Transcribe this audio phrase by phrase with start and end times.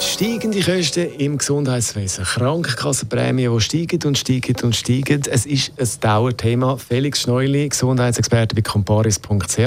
[0.00, 5.22] Steigende Kosten im Gesundheitswesen, Krankenkassenprämien, die steigen und steigen und steigen.
[5.30, 6.78] Es ist ein Dauerthema.
[6.78, 9.58] Felix Schneuli, Gesundheitsexperte bei comparis.ch.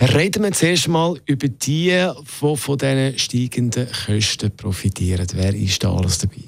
[0.00, 5.26] Reden wir zuerst mal über die, die von diesen steigenden Kosten profitieren.
[5.34, 6.44] Wer ist da alles dabei?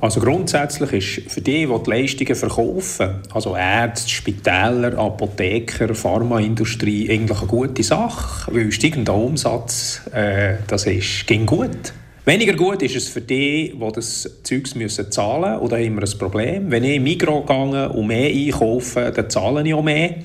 [0.00, 7.38] Also grundsätzlich ist für die, die die Leistungen verkaufen, also Ärzte, Spitäler, Apotheker, Pharmaindustrie, eigentlich
[7.38, 11.92] eine gute Sache, weil steigender Umsatz, äh, das ist, ging gut.
[12.28, 15.64] Weniger gut ist es für die, die das Zeug müssen zahlen müssen.
[15.64, 16.70] Oder haben wir ein Problem?
[16.70, 20.16] Wenn ich in Migros gehe und mehr einkaufe, dann zahle ich auch mehr.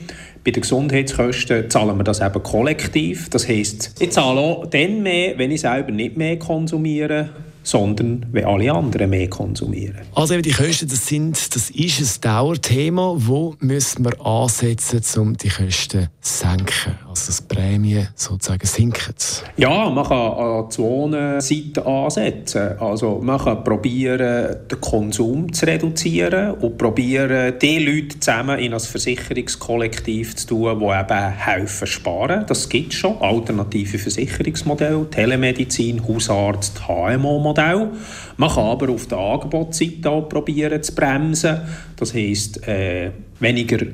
[0.44, 3.30] Bei den Gesundheitskosten zahlen wir das eben kollektiv.
[3.30, 7.30] Das heisst, ich zahle auch dann mehr, wenn ich selber nicht mehr konsumiere
[7.66, 10.02] sondern wenn alle anderen mehr konsumieren.
[10.14, 13.16] Also die Kosten, das, sind, das ist ein Dauerthema.
[13.16, 16.98] Wo müssen wir ansetzen, um die Kosten zu senken?
[17.14, 19.14] Dass die Prämien sozusagen sinken?
[19.58, 22.78] Ja, man kann an zwei Seiten ansetzen.
[22.80, 28.80] Also man kann probieren, den Konsum zu reduzieren und probieren, die Leute zusammen in ein
[28.80, 32.46] Versicherungskollektiv zu tun, die eben helfen sparen.
[32.48, 33.22] Das gibt es schon.
[33.22, 37.78] Alternative Versicherungsmodelle, Telemedizin, Hausarzt, HMO-Modell.
[37.78, 37.90] Modell.
[38.38, 41.62] Man kann aber auf der Angebotsseite auch probieren zu bremsen.
[41.96, 43.86] Das heisst, äh, weniger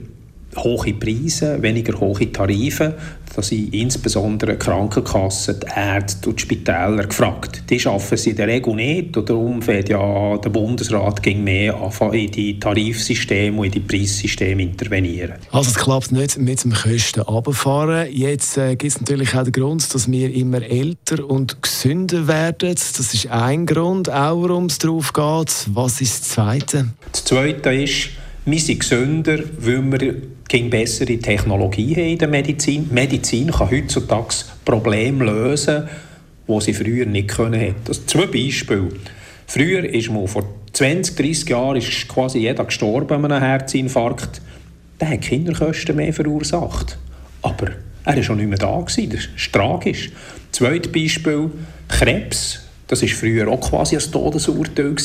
[0.58, 2.95] hohe Preise, weniger hohe Tarife.
[3.36, 7.64] Da sind insbesondere die Krankenkassen, die Ärzte und die Spitäler gefragt.
[7.69, 9.16] Die schaffen sie in der Regel nicht.
[9.16, 11.75] Und darum fährt ja der Bundesrat ging mehr
[12.11, 15.36] in die Tarifsysteme und in die Preissysteme intervenieren.
[15.52, 18.08] Also es klappt nicht mit dem Kosten runterfahren.
[18.11, 22.73] Jetzt äh, gibt es natürlich auch den Grund, dass wir immer älter und gesünder werden.
[22.73, 25.67] Das ist ein Grund, auch warum es darauf geht.
[25.73, 26.89] Was ist das Zweite?
[27.11, 28.10] Das Zweite ist,
[28.45, 32.89] wir sind gesünder, weil wir keine bessere Technologie haben in der Medizin.
[32.89, 35.87] Die Medizin kann heutzutage Probleme lösen,
[36.48, 37.76] die sie früher nicht können.
[37.86, 38.89] Das zwei Beispiele.
[39.45, 40.43] Früher ist man vor
[40.73, 44.42] 20, 30 Jahren ist quasi jeder gestorben an einem Herzinfarkt.
[44.99, 46.98] Der hat Kinderkosten mehr verursacht.
[47.42, 47.70] Aber
[48.05, 48.80] er war schon nicht mehr da.
[48.80, 49.10] Gewesen.
[49.11, 50.11] Das ist tragisch.
[50.52, 51.52] Zweites Beispiel,
[51.87, 52.61] Krebs.
[52.87, 54.95] Das war früher auch quasi ein Todesurteil.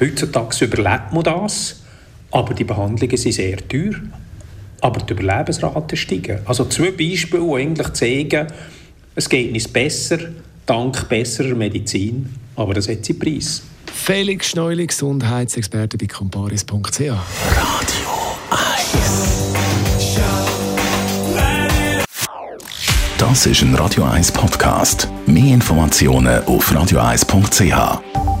[0.00, 1.82] Heutzutage überlebt man das.
[2.30, 3.94] Aber die Behandlungen sind sehr teuer.
[4.82, 6.40] Aber die Überlebensraten steigen.
[6.44, 8.48] Also zwei Beispiele, die eigentlich zeigen,
[9.14, 10.18] es geht nicht besser,
[10.66, 13.62] dank besserer Medizin, aber das hat seinen Preis.
[13.92, 17.00] Felix Schneuli, Gesundheitsexperte bei comparis.ch.
[17.00, 17.18] Radio
[18.50, 19.22] 1.
[23.18, 25.08] Das ist ein Radio 1 Podcast.
[25.26, 28.31] Mehr Informationen auf radio1.ch.